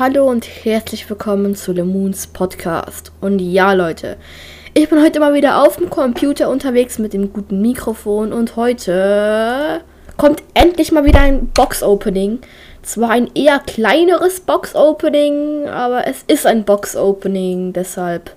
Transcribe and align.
Hallo 0.00 0.30
und 0.30 0.48
herzlich 0.64 1.10
willkommen 1.10 1.54
zu 1.54 1.74
The 1.74 1.82
Moons 1.82 2.26
Podcast. 2.26 3.12
Und 3.20 3.38
ja, 3.38 3.74
Leute, 3.74 4.16
ich 4.72 4.88
bin 4.88 5.02
heute 5.02 5.20
mal 5.20 5.34
wieder 5.34 5.62
auf 5.62 5.76
dem 5.76 5.90
Computer 5.90 6.48
unterwegs 6.48 6.98
mit 6.98 7.12
dem 7.12 7.34
guten 7.34 7.60
Mikrofon 7.60 8.32
und 8.32 8.56
heute 8.56 9.82
kommt 10.16 10.42
endlich 10.54 10.90
mal 10.90 11.04
wieder 11.04 11.20
ein 11.20 11.48
Box-Opening. 11.48 12.38
Zwar 12.80 13.10
ein 13.10 13.28
eher 13.34 13.58
kleineres 13.58 14.40
Box-Opening, 14.40 15.68
aber 15.68 16.06
es 16.06 16.24
ist 16.28 16.46
ein 16.46 16.64
Box-Opening, 16.64 17.74
deshalb. 17.74 18.34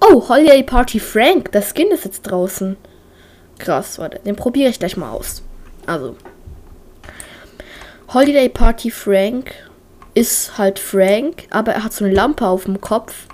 Oh, 0.00 0.28
Holiday 0.28 0.64
Party 0.64 0.98
Frank, 0.98 1.52
das 1.52 1.70
Skin 1.70 1.92
ist 1.92 2.04
jetzt 2.04 2.22
draußen. 2.22 2.76
Krass, 3.60 4.00
warte, 4.00 4.18
den 4.18 4.34
probiere 4.34 4.70
ich 4.70 4.80
gleich 4.80 4.96
mal 4.96 5.12
aus. 5.12 5.44
Also, 5.86 6.16
Holiday 8.12 8.48
Party 8.48 8.90
Frank 8.90 9.54
ist 10.14 10.58
halt 10.58 10.78
Frank, 10.78 11.46
aber 11.50 11.72
er 11.72 11.84
hat 11.84 11.92
so 11.92 12.04
eine 12.04 12.14
Lampe 12.14 12.46
auf 12.46 12.64
dem 12.64 12.80
Kopf 12.80 13.26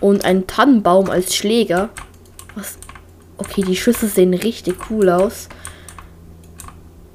und 0.00 0.24
einen 0.24 0.46
Tannenbaum 0.46 1.10
als 1.10 1.34
Schläger. 1.34 1.90
Was? 2.54 2.78
Okay, 3.36 3.62
die 3.62 3.76
Schüsse 3.76 4.06
sehen 4.06 4.32
richtig 4.32 4.90
cool 4.90 5.10
aus. 5.10 5.48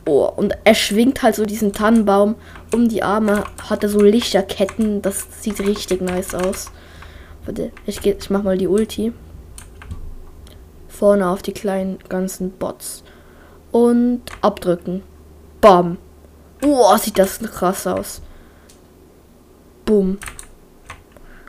Oh, 0.05 0.25
und 0.25 0.57
er 0.63 0.75
schwingt 0.75 1.21
halt 1.21 1.35
so 1.35 1.45
diesen 1.45 1.71
Tannenbaum 1.71 2.35
um 2.73 2.89
die 2.89 3.03
Arme, 3.03 3.43
hat 3.69 3.83
er 3.83 3.89
so 3.89 4.01
Lichterketten. 4.01 5.01
Das 5.01 5.27
sieht 5.41 5.59
richtig 5.59 6.01
nice 6.01 6.33
aus. 6.33 6.71
Warte, 7.45 7.71
ich, 7.85 8.01
geh, 8.01 8.15
ich 8.19 8.29
mach 8.29 8.43
mal 8.43 8.57
die 8.57 8.67
Ulti. 8.67 9.13
Vorne 10.87 11.29
auf 11.29 11.41
die 11.41 11.53
kleinen 11.53 11.99
ganzen 12.09 12.51
Bots. 12.51 13.03
Und 13.71 14.23
abdrücken. 14.41 15.03
Bam. 15.61 15.97
Oh, 16.63 16.97
sieht 16.97 17.19
das 17.19 17.39
krass 17.39 17.87
aus. 17.87 18.21
Boom. 19.89 20.19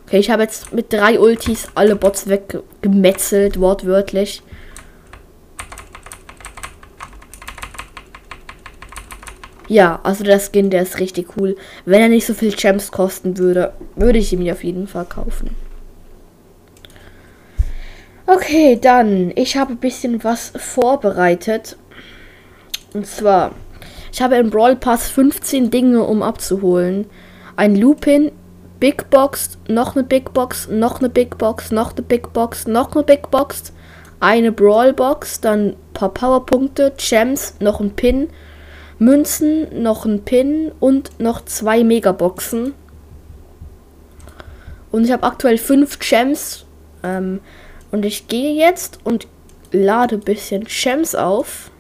Okay, 0.07 0.17
ich 0.17 0.31
habe 0.31 0.45
jetzt 0.45 0.73
mit 0.73 0.91
drei 0.91 1.21
Ultis 1.21 1.69
alle 1.75 1.95
Bots 1.95 2.27
weggemetzelt, 2.27 3.61
wortwörtlich. 3.61 4.43
Ja, 9.69 10.01
also 10.05 10.25
der 10.25 10.41
Skin, 10.41 10.71
der 10.71 10.81
ist 10.85 11.01
richtig 11.01 11.37
cool. 11.37 11.55
Wenn 11.85 12.01
er 12.01 12.09
nicht 12.09 12.25
so 12.25 12.33
viel 12.33 12.53
Gems 12.53 12.91
kosten 12.91 13.37
würde, 13.37 13.75
würde 13.95 14.19
ich 14.19 14.33
ihn 14.33 14.39
mir 14.39 14.55
auf 14.55 14.65
jeden 14.65 14.87
Fall 14.87 15.05
kaufen. 15.05 15.55
Okay, 18.25 18.79
dann, 18.81 19.33
ich 19.37 19.59
habe 19.59 19.75
ein 19.75 19.81
bisschen 19.81 20.25
was 20.25 20.55
vorbereitet. 20.57 21.77
Und 22.95 23.07
zwar 23.07 23.53
ich 24.13 24.23
habe 24.23 24.37
im 24.37 24.51
Brawl 24.51 24.77
Pass 24.77 25.09
15 25.11 25.71
Dinge, 25.71 26.03
um 26.03 26.23
abzuholen. 26.23 27.07
Ein 27.61 27.77
Lupin, 27.77 28.33
Big 28.79 29.11
Box, 29.11 29.59
noch 29.69 29.95
eine 29.95 30.03
Big 30.03 30.33
Box, 30.33 30.69
noch 30.71 31.01
eine 31.01 31.11
Big 31.11 31.37
Box, 31.37 31.71
noch 31.71 31.93
eine 31.93 32.01
Big 32.01 32.33
Box, 32.33 32.67
noch 32.67 32.95
eine 32.95 33.05
Big 33.05 33.31
Box, 33.31 33.75
eine 34.19 34.51
Brawl 34.51 34.95
Box, 34.95 35.43
dann 35.43 35.73
ein 35.73 35.77
paar 35.93 36.09
Powerpunkte, 36.09 36.95
Gems, 36.97 37.57
noch 37.61 37.81
ein 37.81 37.91
Pin, 37.91 38.31
Münzen, 38.99 39.83
noch 39.83 40.07
ein 40.07 40.25
Pin 40.25 40.73
und 40.81 41.21
noch 41.21 41.45
zwei 41.45 41.85
Megaboxen. 41.85 42.73
Und 44.91 45.05
ich 45.05 45.13
habe 45.13 45.25
aktuell 45.25 45.59
fünf 45.59 45.99
Gems. 45.99 46.65
Ähm, 47.03 47.41
und 47.91 48.07
ich 48.07 48.27
gehe 48.27 48.55
jetzt 48.55 49.01
und 49.05 49.29
lade 49.71 50.15
ein 50.15 50.21
bisschen 50.21 50.65
Gems 50.65 51.15
auf. 51.15 51.71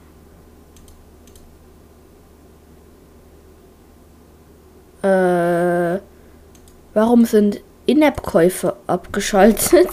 Äh, 5.03 5.99
warum 6.95 7.25
sind 7.25 7.61
In-App-Käufe 7.87 8.77
abgeschaltet? 8.87 9.89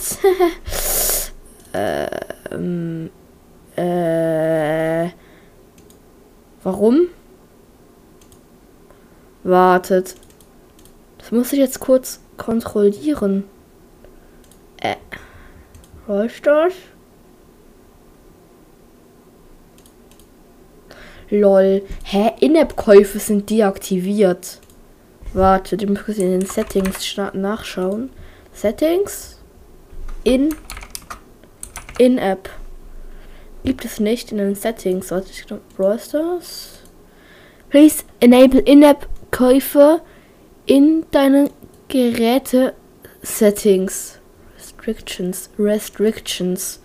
ähm, 1.73 3.09
äh, 3.75 5.09
warum? 6.63 7.07
Wartet. 9.43 10.15
Das 11.19 11.31
muss 11.31 11.53
ich 11.53 11.59
jetzt 11.59 11.79
kurz 11.79 12.19
kontrollieren. 12.35 13.45
Äh, 14.81 14.95
ist 16.25 16.45
das? 16.45 16.73
Lol. 21.29 21.83
Hä? 22.03 22.31
In-App-Käufe 22.39 23.19
sind 23.19 23.49
deaktiviert. 23.49 24.59
Warte, 25.37 25.77
die 25.77 25.85
muss 25.85 26.07
ich 26.07 26.17
in 26.17 26.39
den 26.39 26.47
Settings 26.47 27.15
nachschauen. 27.33 28.09
Settings? 28.53 29.37
In. 30.23 30.55
In-App. 31.99 32.49
Gibt 33.63 33.85
es 33.85 33.99
nicht 33.99 34.31
in 34.31 34.39
den 34.39 34.55
Settings. 34.55 35.11
Warte, 35.11 35.29
ich 35.29 35.45
glaube, 35.45 35.61
Brawl 35.75 35.99
Stars. 35.99 36.79
Please 37.69 38.03
enable 38.19 38.61
In-App-Käufe 38.61 40.01
in 40.65 41.05
deinen 41.11 41.51
Geräte-Settings. 41.87 44.17
Restrictions. 44.57 45.51
Restrictions. 45.59 46.79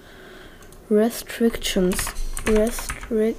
Restrictions. 0.90 2.04
Restrictions. 2.46 3.34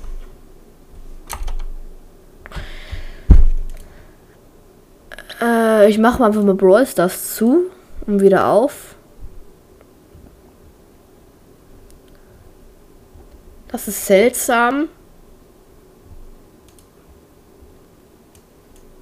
Äh, 5.43 5.89
ich 5.89 5.97
mache 5.97 6.19
mal 6.19 6.27
einfach 6.27 6.43
mal 6.43 6.55
Brawl 6.55 6.85
Stars 6.85 7.35
zu 7.35 7.69
und 8.07 8.21
wieder 8.21 8.47
auf. 8.47 8.95
Das 13.67 13.87
ist 13.87 14.05
seltsam. 14.05 14.87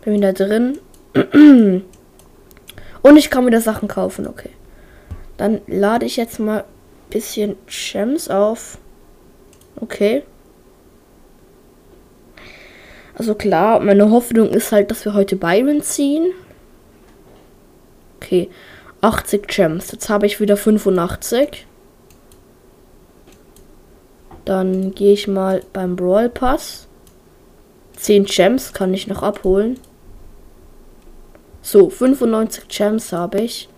Bin 0.03 0.13
wieder 0.13 0.33
drin. 0.33 0.79
Und 3.03 3.17
ich 3.17 3.29
kann 3.29 3.45
wieder 3.45 3.61
Sachen 3.61 3.87
kaufen, 3.87 4.27
okay. 4.27 4.49
Dann 5.37 5.61
lade 5.67 6.05
ich 6.05 6.15
jetzt 6.17 6.39
mal 6.39 6.59
ein 6.59 7.09
bisschen 7.09 7.55
Gems 7.67 8.29
auf. 8.29 8.77
Okay. 9.75 10.23
Also 13.15 13.35
klar, 13.35 13.79
meine 13.79 14.09
Hoffnung 14.09 14.49
ist 14.49 14.71
halt, 14.71 14.91
dass 14.91 15.05
wir 15.05 15.13
heute 15.13 15.35
Byron 15.35 15.81
ziehen. 15.81 16.31
Okay, 18.17 18.49
80 19.01 19.47
Gems. 19.47 19.91
Jetzt 19.91 20.09
habe 20.09 20.25
ich 20.25 20.39
wieder 20.39 20.57
85. 20.57 21.65
Dann 24.45 24.93
gehe 24.95 25.13
ich 25.13 25.27
mal 25.27 25.61
beim 25.73 25.95
Brawl 25.95 26.29
Pass. 26.29 26.87
10 27.97 28.25
Gems 28.25 28.73
kann 28.73 28.93
ich 28.93 29.07
noch 29.07 29.21
abholen. 29.21 29.79
So, 31.61 31.89
95 31.89 32.67
Gems 32.67 33.11
habe 33.11 33.41
ich. 33.41 33.69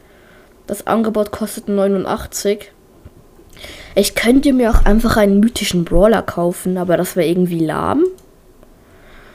Das 0.68 0.88
Angebot 0.88 1.32
kostet 1.32 1.68
89. 1.68 2.72
Ich 3.96 4.16
könnte 4.16 4.54
mir 4.54 4.72
auch 4.72 4.86
einfach 4.86 5.18
einen 5.18 5.40
mythischen 5.40 5.84
Brawler 5.84 6.22
kaufen, 6.22 6.78
aber 6.78 6.96
das 6.98 7.16
wäre 7.16 7.28
irgendwie 7.28 7.60
lahm. 7.60 8.06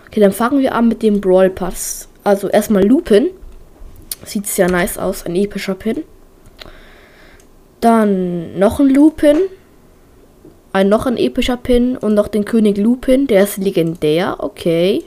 Okay, 0.09 0.21
dann 0.21 0.33
fangen 0.33 0.61
wir 0.61 0.75
an 0.75 0.89
mit 0.89 1.03
dem 1.03 1.21
Brawl 1.21 1.51
Pass. 1.51 2.09
Also 2.25 2.49
erstmal 2.49 2.85
Lupin. 2.85 3.31
Sieht 4.25 4.47
sehr 4.47 4.71
nice 4.71 4.99
aus, 4.99 5.25
ein 5.25 5.37
epischer 5.37 5.75
Pin. 5.75 6.03
Dann 7.81 8.59
noch 8.59 8.81
ein 8.81 8.89
Lupin. 8.89 9.37
Ein 10.73 10.89
noch 10.89 11.07
ein 11.07 11.17
epischer 11.17 11.57
Pin 11.57 11.97
und 11.97 12.15
noch 12.15 12.29
den 12.29 12.45
König 12.45 12.77
Lupin, 12.77 13.27
der 13.27 13.45
ist 13.45 13.57
legendär, 13.57 14.37
okay. 14.39 15.05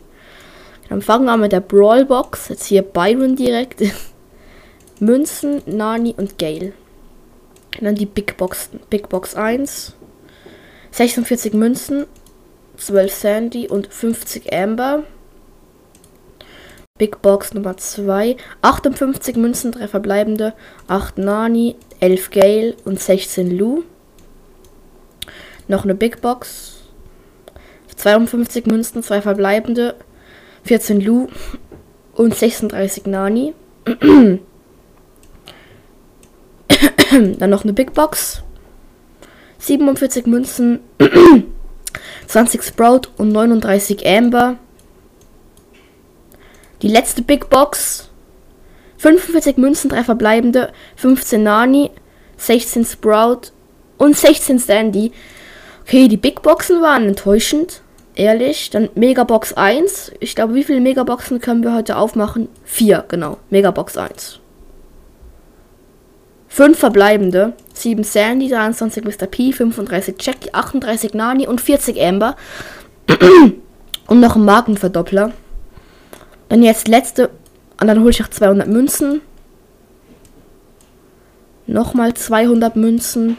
Dann 0.90 1.02
fangen 1.02 1.26
wir 1.26 1.34
an 1.34 1.42
mit 1.42 1.52
der 1.52 1.62
Brawl 1.62 2.06
Box. 2.06 2.50
Jetzt 2.50 2.66
hier 2.66 2.82
Byron 2.82 3.36
direkt. 3.36 3.82
Münzen, 5.00 5.62
Nani 5.66 6.14
und 6.18 6.38
Gale. 6.38 6.74
Und 7.80 7.86
dann 7.86 7.96
die 7.96 8.06
Big 8.06 8.38
Box. 8.38 8.70
Big 8.90 9.08
Box 9.08 9.36
1. 9.36 9.96
46 10.92 11.54
Münzen, 11.54 12.06
12 12.82 13.14
Sandy 13.14 13.68
und 13.68 13.94
50 13.94 14.52
Amber. 14.54 15.04
Big 16.98 17.22
Box 17.22 17.54
Nummer 17.54 17.78
2. 17.78 18.38
58 18.62 19.36
Münzen, 19.36 19.72
3 19.72 19.88
verbleibende. 19.88 20.54
8 20.88 21.20
Nani, 21.20 21.76
11 22.00 22.32
Gale 22.32 22.76
und 22.84 23.00
16 23.00 23.56
Lou. 23.56 23.84
Noch 25.68 25.84
eine 25.84 25.94
Big 25.96 26.22
Box. 26.22 26.82
52 27.96 28.66
Münzen, 28.66 29.04
2 29.04 29.22
verbleibende. 29.22 29.96
14 30.64 31.02
Lou 31.02 31.28
und 32.14 32.36
36 32.36 33.06
Nani. 33.06 33.54
Dann 37.12 37.50
noch 37.50 37.64
eine 37.64 37.74
Big 37.74 37.94
Box. 37.94 38.42
47 39.60 40.26
Münzen. 40.26 40.80
20 42.32 42.64
Sprout 42.64 43.02
und 43.18 43.34
39 43.34 44.08
Amber. 44.08 44.56
Die 46.82 46.88
letzte 46.88 47.22
Big 47.22 47.50
Box. 47.50 48.10
45 49.00 49.58
Münzen, 49.58 49.90
3 49.90 50.06
verbleibende, 50.06 50.72
15 50.96 51.44
Nani, 51.44 51.92
16 52.38 52.86
Sprout 52.86 53.52
und 53.98 54.16
16 54.16 54.60
Sandy. 54.60 55.12
Okay, 55.82 56.08
die 56.08 56.16
Big 56.16 56.42
Boxen 56.42 56.82
waren 56.82 57.10
enttäuschend. 57.10 57.82
Ehrlich. 58.16 58.70
Dann 58.70 58.88
Megabox 58.96 59.52
1. 59.52 60.14
Ich 60.22 60.34
glaube, 60.34 60.54
wie 60.54 60.64
viele 60.64 60.80
Megaboxen 60.80 61.42
können 61.42 61.64
wir 61.64 61.76
heute 61.76 61.98
aufmachen? 61.98 62.48
4, 62.64 63.04
genau. 63.10 63.40
Megabox 63.50 63.98
1. 63.98 64.41
5 66.52 66.78
verbleibende. 66.78 67.54
7 67.74 68.04
Sandy, 68.04 68.50
23 68.50 69.06
Mr. 69.06 69.26
P, 69.26 69.54
35 69.54 70.16
Jackie, 70.20 70.50
38 70.52 71.14
Nani 71.14 71.48
und 71.48 71.62
40 71.62 72.00
Amber. 72.02 72.36
und 74.08 74.20
noch 74.20 74.36
ein 74.36 74.44
Markenverdoppler. 74.44 75.32
Dann 76.50 76.62
jetzt 76.62 76.90
letzte. 76.90 77.30
Und 77.80 77.88
dann 77.88 78.02
hole 78.02 78.10
ich 78.10 78.20
noch 78.20 78.28
200 78.28 78.68
Münzen. 78.68 79.22
Nochmal 81.68 82.16
200 82.16 82.76
Münzen. 82.76 83.38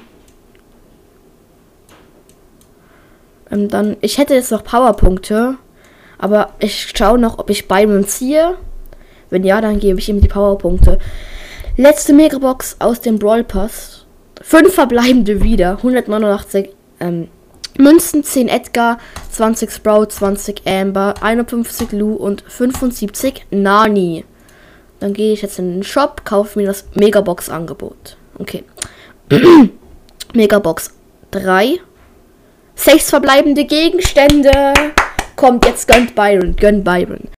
Ähm, 3.50 3.68
dann, 3.68 3.98
ich 4.00 4.16
hätte 4.16 4.34
jetzt 4.34 4.50
noch 4.50 4.64
Powerpunkte. 4.64 5.56
Aber 6.16 6.54
ich 6.60 6.94
schaue 6.96 7.18
noch, 7.18 7.38
ob 7.38 7.50
ich 7.50 7.68
Byron 7.68 8.06
ziehe. 8.06 8.56
Wenn 9.28 9.44
ja, 9.44 9.60
dann 9.60 9.80
gebe 9.80 9.98
ich 9.98 10.08
ihm 10.08 10.22
die 10.22 10.28
Powerpunkte. 10.28 10.98
Letzte 11.78 12.12
Megabox 12.12 12.76
aus 12.80 13.00
dem 13.00 13.18
Brawl 13.18 13.44
Pass. 13.44 14.04
Fünf 14.42 14.74
verbleibende 14.74 15.42
wieder. 15.42 15.78
189 15.78 16.68
ähm, 17.00 17.28
Münzen, 17.78 18.22
10 18.22 18.48
Edgar, 18.48 18.98
20 19.30 19.72
Sprout, 19.72 20.06
20 20.10 20.66
Amber, 20.66 21.14
51 21.22 21.92
Lou 21.92 22.12
und 22.12 22.44
75 22.46 23.46
Nani. 23.50 24.26
Dann 25.00 25.14
gehe 25.14 25.32
ich 25.32 25.40
jetzt 25.40 25.58
in 25.58 25.72
den 25.72 25.82
Shop, 25.82 26.26
kaufe 26.26 26.58
mir 26.58 26.66
das 26.66 26.84
Megabox-Angebot. 26.94 28.18
Okay. 28.38 28.64
Megabox 30.34 30.90
3. 31.30 31.80
Sechs 32.74 33.08
verbleibende 33.08 33.64
Gegenstände. 33.64 34.74
Kommt, 35.36 35.64
jetzt 35.64 35.88
gönnt 35.88 36.14
Byron. 36.14 36.54
Gönnt 36.54 36.84
Byron. 36.84 37.30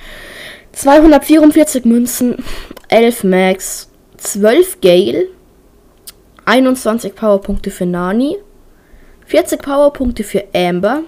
244 0.73 1.85
Münzen, 1.85 2.43
11 2.89 3.25
Max, 3.25 3.92
12 4.23 4.81
Gale, 4.81 5.27
21 6.45 7.15
Powerpunkte 7.15 7.71
für 7.71 7.87
Nani, 7.87 8.37
40 9.27 9.61
Powerpunkte 9.61 10.23
für 10.23 10.45
Amber, 10.55 11.03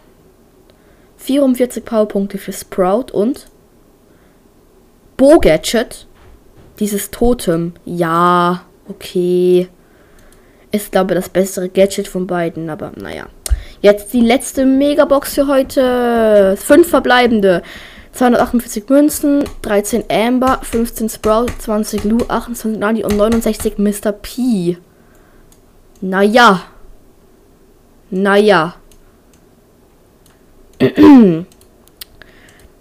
44 1.18 1.84
Powerpunkte 1.84 2.38
für 2.38 2.52
Sprout 2.52 3.12
und 3.12 3.46
Bo 5.16 5.38
Gadget. 5.38 6.06
Dieses 6.80 7.12
Totem. 7.12 7.74
Ja, 7.84 8.64
okay. 8.88 9.68
Ist, 10.72 10.90
glaube 10.90 11.14
ich, 11.14 11.20
das 11.20 11.28
bessere 11.28 11.68
Gadget 11.68 12.08
von 12.08 12.26
beiden, 12.26 12.68
aber 12.68 12.92
naja. 12.96 13.28
Jetzt 13.80 14.12
die 14.12 14.22
letzte 14.22 14.66
Megabox 14.66 15.34
für 15.34 15.46
heute. 15.46 16.56
Fünf 16.56 16.88
verbleibende. 16.88 17.62
248 18.14 18.88
Münzen, 18.88 19.44
13 19.62 20.04
Amber, 20.08 20.60
15 20.62 21.08
Sprout, 21.08 21.46
20 21.58 22.04
Lou, 22.04 22.18
28 22.28 22.78
Nani 22.78 23.04
und 23.04 23.16
69 23.16 23.78
Mr. 23.78 24.12
P. 24.12 24.78
Naja. 26.00 26.62
Naja. 28.10 28.76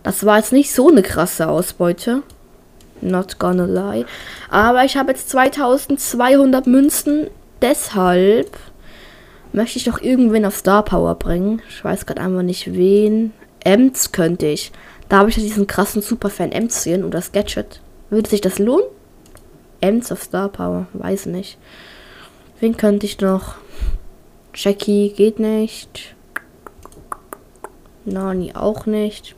Das 0.03 0.25
war 0.25 0.37
jetzt 0.37 0.51
nicht 0.51 0.73
so 0.73 0.89
eine 0.89 1.01
krasse 1.01 1.47
Ausbeute. 1.47 2.21
Not 3.01 3.39
gonna 3.39 3.65
lie. 3.65 4.05
Aber 4.49 4.85
ich 4.85 4.97
habe 4.97 5.11
jetzt 5.11 5.29
2200 5.29 6.67
Münzen. 6.67 7.27
Deshalb 7.61 8.55
möchte 9.51 9.77
ich 9.77 9.85
doch 9.85 10.01
irgendwen 10.01 10.45
auf 10.45 10.57
Star 10.57 10.83
Power 10.83 11.15
bringen. 11.15 11.61
Ich 11.69 11.83
weiß 11.83 12.05
gerade 12.05 12.21
einfach 12.21 12.43
nicht 12.43 12.73
wen. 12.73 13.33
Ems 13.63 14.11
könnte 14.11 14.47
ich. 14.47 14.71
Da 15.09 15.19
habe 15.19 15.29
ich 15.29 15.37
ja 15.37 15.43
diesen 15.43 15.67
krassen 15.67 16.01
Superfan 16.01 16.51
und 16.51 17.11
das 17.11 17.31
Gadget. 17.31 17.81
Würde 18.09 18.29
sich 18.29 18.41
das 18.41 18.59
lohnen? 18.59 18.85
Ems 19.81 20.11
auf 20.11 20.23
Star 20.23 20.49
Power. 20.49 20.87
Weiß 20.93 21.25
nicht. 21.25 21.57
Wen 22.59 22.77
könnte 22.77 23.05
ich 23.05 23.19
noch? 23.19 23.55
Jackie 24.55 25.09
geht 25.09 25.39
nicht. 25.39 26.15
Nani 28.05 28.53
auch 28.55 28.85
nicht. 28.85 29.35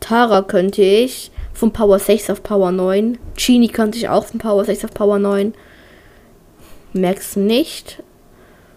Tara 0.00 0.42
könnte 0.42 0.82
ich. 0.82 1.30
Von 1.54 1.72
Power 1.72 1.98
6 1.98 2.28
auf 2.30 2.42
Power 2.42 2.70
9. 2.70 3.18
Genie 3.34 3.68
könnte 3.68 3.96
ich 3.96 4.10
auch 4.10 4.26
von 4.26 4.38
Power 4.38 4.64
6 4.64 4.84
auf 4.84 4.92
Power 4.92 5.18
9. 5.18 5.54
Max 6.92 7.36
nicht. 7.36 8.02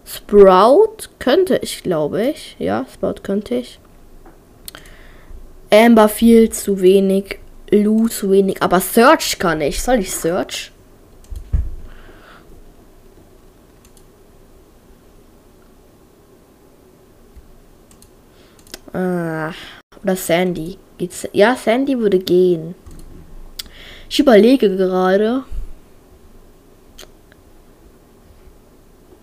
Sprout 0.06 1.10
könnte 1.20 1.58
ich, 1.62 1.84
glaube 1.84 2.30
ich. 2.30 2.56
Ja, 2.58 2.86
Sprout 2.94 3.22
könnte 3.22 3.56
ich. 3.56 3.80
Amber 5.72 6.10
viel 6.10 6.50
zu 6.50 6.82
wenig. 6.82 7.40
Lou 7.70 8.08
zu 8.08 8.32
wenig. 8.32 8.62
Aber 8.62 8.80
Search 8.80 9.38
kann 9.38 9.62
ich. 9.62 9.82
Soll 9.82 10.00
ich 10.00 10.12
Search? 10.12 10.72
Ah, 18.94 19.54
oder 20.02 20.16
Sandy. 20.16 20.78
Geht's? 20.98 21.28
Ja, 21.32 21.56
Sandy 21.56 22.00
würde 22.00 22.20
gehen. 22.20 22.74
Ich 24.10 24.20
überlege 24.20 24.76
gerade. 24.76 25.44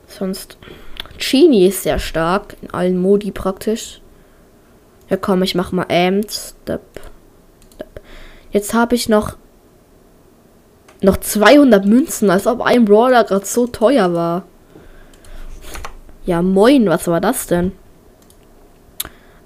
Sonst. 0.06 0.56
Genie 1.18 1.66
ist 1.66 1.82
sehr 1.82 1.98
stark. 1.98 2.56
In 2.62 2.70
allen 2.70 3.00
Modi 3.00 3.32
praktisch. 3.32 4.00
Ja 5.08 5.16
komm, 5.16 5.42
ich 5.42 5.54
mach 5.54 5.72
mal 5.72 5.86
Amt. 5.88 6.54
Jetzt 8.50 8.74
habe 8.74 8.94
ich 8.94 9.08
noch. 9.08 9.36
Noch 11.02 11.18
200 11.18 11.84
Münzen, 11.84 12.30
als 12.30 12.46
ob 12.46 12.62
ein 12.62 12.86
Brawler 12.86 13.24
gerade 13.24 13.44
so 13.44 13.66
teuer 13.66 14.14
war. 14.14 14.44
Ja, 16.24 16.40
moin, 16.42 16.88
was 16.88 17.06
war 17.06 17.20
das 17.20 17.46
denn? 17.46 17.72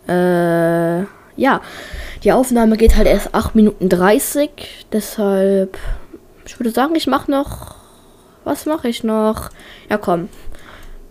Äh, 0.09 1.00
ja. 1.37 1.61
Die 2.23 2.33
Aufnahme 2.33 2.76
geht 2.76 2.97
halt 2.97 3.07
erst 3.07 3.35
8 3.35 3.55
Minuten 3.55 3.88
30. 3.88 4.87
Deshalb. 4.93 5.76
Ich 6.47 6.59
würde 6.59 6.71
sagen, 6.71 6.95
ich 6.95 7.07
mache 7.07 7.31
noch. 7.31 7.76
Was 8.45 8.67
mache 8.67 8.88
ich 8.88 9.05
noch? 9.05 9.50
Ja, 9.88 9.99
komm. 9.99 10.29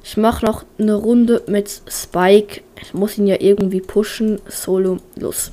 Ich 0.03 0.17
mache 0.17 0.45
noch 0.45 0.63
eine 0.79 0.95
Runde 0.95 1.43
mit 1.47 1.81
Spike. 1.87 2.61
Ich 2.81 2.93
muss 2.93 3.17
ihn 3.17 3.27
ja 3.27 3.37
irgendwie 3.39 3.81
pushen. 3.81 4.39
Solo, 4.47 4.97
los. 5.15 5.51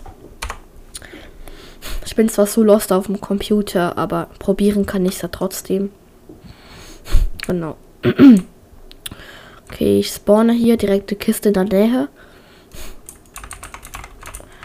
Ich 2.05 2.15
bin 2.15 2.29
zwar 2.29 2.47
so 2.47 2.63
lost 2.63 2.93
auf 2.93 3.07
dem 3.07 3.21
Computer, 3.21 3.99
aber 3.99 4.31
probieren 4.39 4.87
kann 4.87 5.05
ich 5.07 5.17
es 5.17 5.23
ja 5.23 5.29
trotzdem. 5.29 5.91
Genau. 7.47 7.77
Okay, 9.69 9.99
ich 9.99 10.11
spawne 10.13 10.53
hier 10.53 10.77
direkte 10.77 11.17
Kiste 11.17 11.49
in 11.49 11.55
der 11.55 11.65
Nähe. 11.65 12.09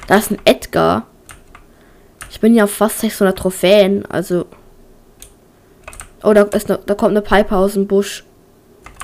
Da 0.07 0.17
ist 0.17 0.31
ein 0.31 0.39
Edgar. 0.45 1.07
Ich 2.29 2.39
bin 2.39 2.53
ja 2.53 2.67
fast 2.67 2.99
600 2.99 3.37
Trophäen, 3.37 4.05
also. 4.05 4.45
Oh, 6.23 6.33
da, 6.33 6.43
ist 6.43 6.69
ne, 6.69 6.79
da 6.85 6.93
kommt 6.93 7.11
eine 7.11 7.21
Pipe 7.21 7.55
aus 7.55 7.73
dem 7.73 7.87
Busch. 7.87 8.23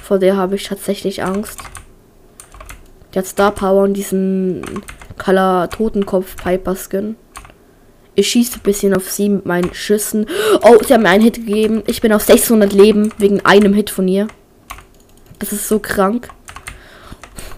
Vor 0.01 0.19
der 0.19 0.37
habe 0.37 0.55
ich 0.55 0.65
tatsächlich 0.65 1.23
Angst. 1.23 1.59
Die 3.13 3.19
hat 3.19 3.25
Star 3.25 3.51
Power 3.51 3.83
und 3.83 3.93
diesen 3.93 4.61
Color 5.17 5.69
Totenkopf 5.69 6.35
Piper 6.35 6.75
Skin. 6.75 7.15
Ich 8.15 8.29
schieße 8.29 8.55
ein 8.57 8.63
bisschen 8.63 8.95
auf 8.95 9.09
sie 9.11 9.29
mit 9.29 9.45
meinen 9.45 9.73
Schüssen. 9.73 10.25
Oh, 10.63 10.77
sie 10.85 10.93
haben 10.93 11.03
mir 11.03 11.09
einen 11.09 11.23
Hit 11.23 11.35
gegeben. 11.35 11.83
Ich 11.85 12.01
bin 12.01 12.11
auf 12.11 12.23
600 12.23 12.73
Leben 12.73 13.13
wegen 13.19 13.45
einem 13.45 13.73
Hit 13.73 13.89
von 13.89 14.07
ihr. 14.07 14.27
Das 15.39 15.53
ist 15.53 15.67
so 15.67 15.79
krank. 15.79 16.29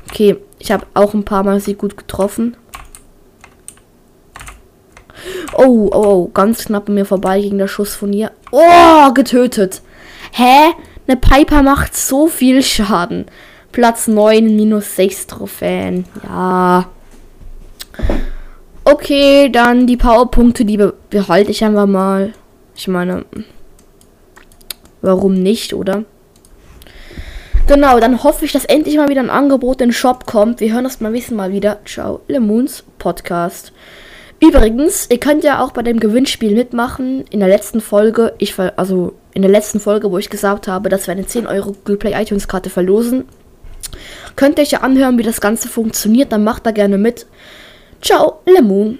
Okay, 0.09 0.37
ich 0.59 0.71
habe 0.71 0.85
auch 0.93 1.13
ein 1.13 1.23
paar 1.23 1.43
Mal 1.43 1.61
sie 1.61 1.75
gut 1.75 1.95
getroffen. 1.95 2.57
Oh, 5.53 5.89
oh, 5.91 6.03
oh, 6.05 6.27
ganz 6.27 6.65
knapp 6.65 6.89
an 6.89 6.95
mir 6.95 7.05
vorbei 7.05 7.39
gegen 7.41 7.57
der 7.57 7.67
Schuss 7.67 7.95
von 7.95 8.11
ihr. 8.11 8.31
Oh, 8.51 9.13
getötet. 9.13 9.81
Hä? 10.31 10.71
Eine 11.07 11.17
Piper 11.17 11.63
macht 11.63 11.95
so 11.95 12.27
viel 12.27 12.61
Schaden. 12.63 13.25
Platz 13.71 14.07
9, 14.07 14.55
minus 14.55 14.95
6 14.95 15.27
Trophäen. 15.27 16.05
Ja. 16.23 16.89
Okay, 18.83 19.49
dann 19.49 19.85
die 19.85 19.97
Powerpunkte, 19.97 20.65
die 20.65 20.77
be 20.77 20.93
behalte 21.09 21.51
ich 21.51 21.63
einfach 21.63 21.85
mal. 21.85 22.33
Ich 22.75 22.87
meine, 22.87 23.25
warum 25.01 25.33
nicht, 25.33 25.73
oder? 25.73 26.05
Genau, 27.67 27.99
dann 27.99 28.23
hoffe 28.23 28.45
ich, 28.45 28.51
dass 28.51 28.65
endlich 28.65 28.97
mal 28.97 29.09
wieder 29.09 29.21
ein 29.21 29.29
Angebot 29.29 29.81
in 29.81 29.89
den 29.89 29.93
Shop 29.93 30.25
kommt. 30.25 30.59
Wir 30.59 30.73
hören 30.73 30.85
uns 30.85 30.97
beim 30.97 31.11
nächsten 31.11 31.35
Mal 31.35 31.51
wieder. 31.51 31.77
Ciao, 31.85 32.21
Lemons 32.27 32.83
Podcast. 32.97 33.71
Übrigens, 34.39 35.07
ihr 35.11 35.19
könnt 35.19 35.43
ja 35.43 35.61
auch 35.61 35.71
bei 35.71 35.83
dem 35.83 35.99
Gewinnspiel 35.99 36.55
mitmachen. 36.55 37.25
In 37.29 37.39
der 37.41 37.49
letzten 37.49 37.81
Folge, 37.81 38.33
ich 38.39 38.57
also 38.57 39.13
in 39.33 39.43
der 39.43 39.51
letzten 39.51 39.79
Folge, 39.79 40.11
wo 40.11 40.17
ich 40.17 40.31
gesagt 40.31 40.67
habe, 40.67 40.89
dass 40.89 41.05
wir 41.05 41.11
eine 41.11 41.27
10 41.27 41.45
Euro 41.45 41.73
Google 41.73 41.97
Play 41.97 42.19
iTunes 42.19 42.47
Karte 42.47 42.69
verlosen, 42.69 43.25
Könnt 44.35 44.57
ihr 44.57 44.63
euch 44.63 44.71
ja 44.71 44.81
anhören, 44.81 45.17
wie 45.17 45.23
das 45.23 45.41
Ganze 45.41 45.67
funktioniert, 45.67 46.31
dann 46.31 46.43
macht 46.43 46.65
da 46.65 46.71
gerne 46.71 46.97
mit. 46.97 47.25
Ciao, 48.01 48.41
Lemon. 48.45 48.99